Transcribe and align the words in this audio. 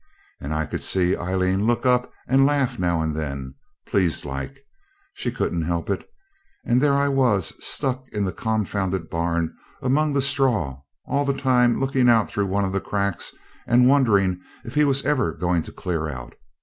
And 0.39 0.51
I 0.51 0.65
could 0.65 0.81
see 0.81 1.15
Aileen 1.15 1.67
look 1.67 1.85
up 1.85 2.11
and 2.27 2.43
laugh 2.43 2.79
now 2.79 3.01
and 3.03 3.15
then, 3.15 3.53
pleased 3.85 4.25
like. 4.25 4.65
She 5.13 5.29
couldn't 5.31 5.61
help 5.65 5.91
it. 5.91 6.09
And 6.65 6.81
there 6.81 7.11
was 7.11 7.53
I 7.53 7.55
stuck 7.59 8.07
in 8.11 8.25
the 8.25 8.31
confounded 8.31 9.11
barn 9.11 9.55
among 9.79 10.13
the 10.13 10.21
straw 10.23 10.81
all 11.05 11.23
the 11.23 11.37
time 11.37 11.79
looking 11.79 12.09
out 12.09 12.31
through 12.31 12.47
one 12.47 12.65
of 12.65 12.73
the 12.73 12.81
cracks 12.81 13.35
and 13.67 13.87
wondering 13.87 14.41
if 14.65 14.73
he 14.73 14.85
was 14.85 15.05
ever 15.05 15.33
going 15.33 15.61
to 15.61 15.71
clear 15.71 16.09
out. 16.09 16.33